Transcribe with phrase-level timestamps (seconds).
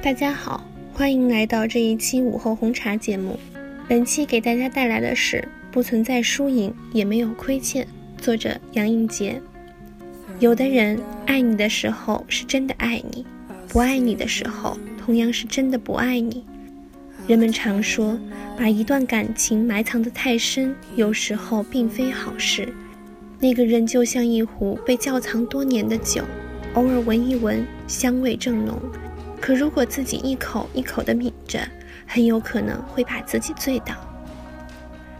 [0.00, 3.36] 大家好，欢迎来到这一期午后红茶节目。
[3.88, 5.38] 本期给大家带来的是
[5.72, 7.84] 《不存在输赢，也没有亏欠》，
[8.22, 9.42] 作者杨应杰。
[10.38, 13.26] 有的人爱你的时候是真的爱你，
[13.68, 16.44] 不爱你的时候同样是真的不爱你。
[17.26, 18.16] 人们常说，
[18.56, 22.72] 把一段感情埋藏得太深，有时候并非好事。
[23.40, 26.22] 那个人就像一壶被窖藏多年的酒，
[26.74, 28.80] 偶尔闻一闻，香味正浓。
[29.40, 31.60] 可如果自己一口一口的抿着，
[32.06, 33.94] 很有可能会把自己醉倒。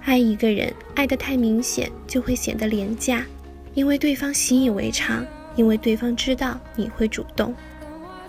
[0.05, 3.25] 爱一个人，爱得太明显，就会显得廉价，
[3.75, 7.55] 因为对方习以为常，因为对方知道你会主动，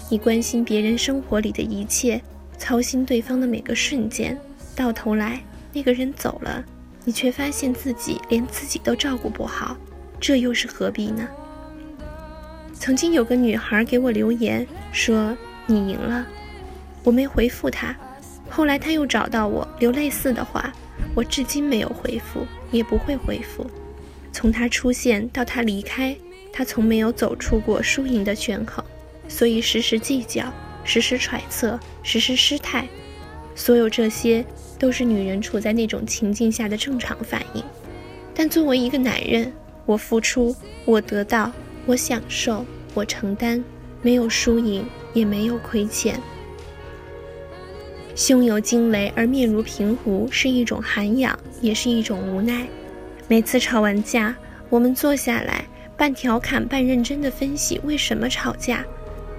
[0.10, 2.22] 你关心别人生活里的一切，
[2.58, 4.38] 操心对方的每个瞬间，
[4.76, 6.64] 到头来那个人走了，
[7.06, 9.78] 你却发现自己连自己都照顾不好，
[10.20, 11.28] 这又是何必呢？
[12.74, 15.38] 曾经有个女孩给我留言说。
[15.72, 16.26] 你赢了，
[17.04, 17.96] 我没回复他。
[18.50, 20.74] 后来他又找到我，留类似的话，
[21.14, 23.70] 我至今没有回复，也不会回复。
[24.32, 26.16] 从他出现到他离开，
[26.52, 28.84] 他从没有走出过输赢的权衡，
[29.28, 30.52] 所以时时计较，
[30.84, 32.88] 时时揣测，时时失态。
[33.54, 34.44] 所有这些
[34.80, 37.64] 都是女人处在那种情境下的正常反应。
[38.34, 39.54] 但作为一个男人，
[39.86, 41.52] 我付出，我得到，
[41.86, 43.64] 我享受，我承担，
[44.02, 44.86] 没有输赢。
[45.12, 46.20] 也没有亏欠。
[48.16, 52.68] 胸有惊雷而面如平湖是一种涵养，也是一种无奈。
[53.28, 54.36] 每次吵完架，
[54.70, 55.66] 我们坐下来，
[55.98, 58.86] 半调侃半认真的分析为什么吵架。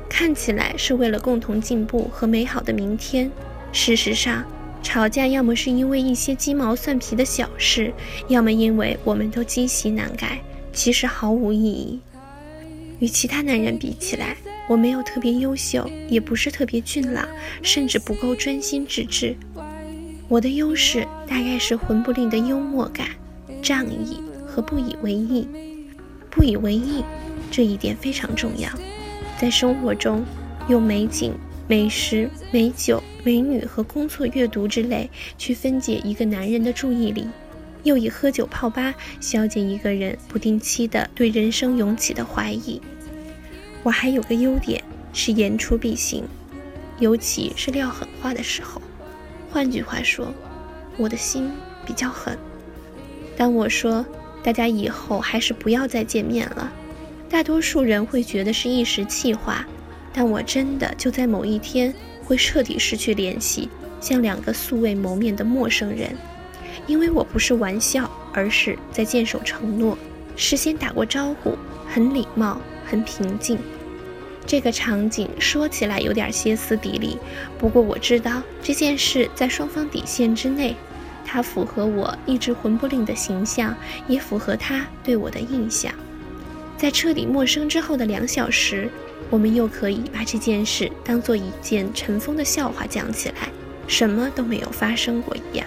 [0.08, 3.30] 看起来是为了共同进步和美好的明天，
[3.70, 4.44] 事实上，
[4.82, 7.94] 吵架要么是因为一些鸡毛蒜皮的小事，
[8.26, 10.40] 要么因为我们都积习难改，
[10.72, 12.00] 其实毫无意义。
[13.00, 14.36] 与其他男人比起来。
[14.68, 17.26] 我没有特别优秀，也不是特别俊朗，
[17.60, 19.34] 甚至不够专心致志。
[20.28, 23.08] 我的优势大概是混不吝的幽默感、
[23.60, 25.48] 仗义和不以为意。
[26.30, 27.02] 不以为意
[27.50, 28.70] 这一点非常重要。
[29.40, 30.24] 在生活中，
[30.68, 31.34] 用美景、
[31.66, 37.26] 美食、美酒、美女和工作、阅读之类去分解一个男人的注意力，
[37.82, 42.80] 又以喝酒泡吧消解一个人不定期的对人生涌起的怀疑。
[43.82, 44.82] 我还有个优点
[45.12, 46.24] 是言出必行，
[46.98, 48.80] 尤其是撂狠话的时候。
[49.50, 50.32] 换句话说，
[50.96, 51.50] 我的心
[51.86, 52.38] 比较狠。
[53.36, 54.04] 当我说
[54.42, 56.72] 大家以后还是不要再见面了，
[57.28, 59.66] 大多数人会觉得是一时气话，
[60.12, 61.92] 但我真的就在某一天
[62.22, 63.68] 会彻底失去联系，
[64.00, 66.14] 像两个素未谋面的陌生人。
[66.90, 69.96] 因为我不是玩笑，而是在坚守承诺，
[70.34, 71.56] 事先打过招呼，
[71.86, 72.60] 很礼貌。
[72.84, 73.56] 很平静，
[74.44, 77.16] 这个场景说起来有点歇斯底里，
[77.56, 80.74] 不过我知道这件事在双方底线之内，
[81.24, 83.76] 它符合我一直魂不吝的形象，
[84.08, 85.94] 也符合他对我的印象。
[86.76, 88.90] 在彻底陌生之后的两小时，
[89.30, 93.48] 我们又可以把这件事当做一件尘封的笑话讲起来，
[93.86, 95.64] 什么都没有发生过一样。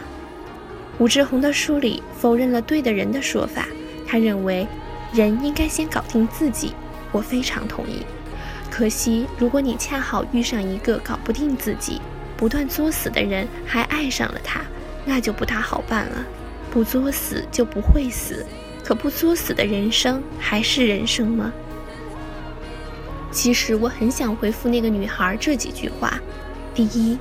[1.03, 3.68] 武志红的书里否认了“对的人”的说法，
[4.08, 4.66] 他认为
[5.12, 6.74] 人应该先搞定自己。
[7.12, 8.06] 我非常同意，
[8.72, 12.00] 可惜，如果你恰好遇上一个搞不定自己、
[12.38, 14.62] 不断作死的人，还爱上了他，
[15.03, 16.25] 那就不大好办了。
[16.72, 18.46] 不作死就不会死，
[18.81, 21.52] 可不作死的人生还是人生吗？
[23.30, 26.18] 其实我很想回复那个女孩这几句话：
[26.74, 27.19] 第一，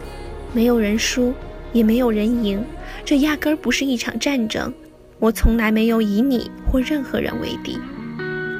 [0.52, 1.34] 没有人输，
[1.72, 2.64] 也没有人赢，
[3.04, 4.72] 这压根儿不是一场战争。
[5.18, 7.78] 我从来没有以你或任何人为敌。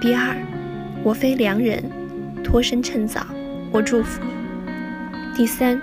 [0.01, 0.37] 第二。
[1.05, 1.83] 我非良人，
[2.45, 3.27] 脱身趁早。
[3.73, 4.31] 我祝福你。
[5.37, 5.81] 第三，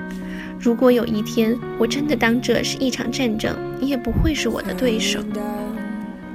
[0.57, 5.19] 如果有一天我真的当这是一场战争，你也不会是我的对手。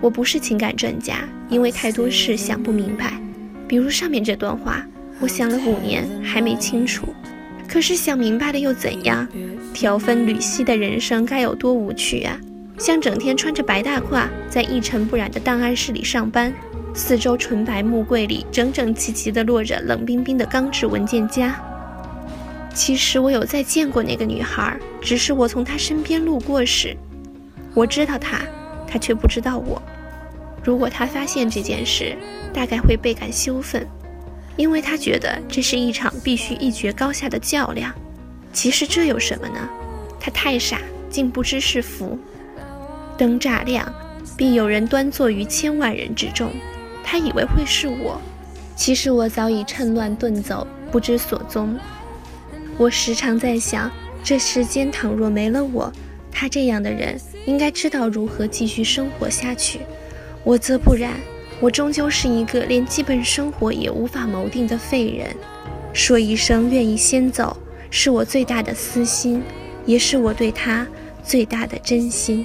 [0.03, 3.19] 我不是情感专家，因为太多事想不明白。
[3.67, 4.87] 比如上面这段话，
[5.19, 7.09] 我想了五年还没清楚。
[7.69, 9.26] 可是想明白了又怎样？
[9.72, 12.38] 条分缕析的人生该有多无趣啊！
[12.78, 16.52] 像整天穿着白大褂，在一尘不染的档案室里上班。
[16.96, 21.61] 四周纯白木柜里整整齐齐地落着冷冰冰的钢制文件夹。
[22.72, 26.96] 其实我有再见过那个女孩，只是我从她身边路过时，
[27.75, 28.43] 我知道她，
[28.87, 29.82] 她却不知道我。
[30.62, 32.17] 如果她发现这件事，
[32.52, 33.84] 大概会倍感羞愤，
[34.56, 37.93] 因为他觉得这是一场必须一决高下的较量。
[38.53, 39.69] 其实这有什么呢？
[40.21, 40.81] 他太傻，
[41.11, 42.19] 竟不知是福。
[43.19, 43.93] 灯乍亮，
[44.37, 46.51] 必有人端坐于千万人之中。
[47.03, 48.21] 他以为会是我，
[48.77, 51.79] 其实我早已趁乱遁走，不知所踪。
[52.79, 53.91] 我时常在想，
[54.23, 55.93] 这世间倘若没了我，
[56.33, 59.81] 他这样的人应该知道如何继续生活下去。
[60.43, 61.12] 我则不然，
[61.64, 65.34] 我终究是一个连基本生活也无法谋定的废人。
[65.94, 67.56] 说一声愿意先走，
[67.88, 69.43] 是我最大的私心，
[69.87, 70.87] 也是我对他
[71.25, 72.44] 最大的真心。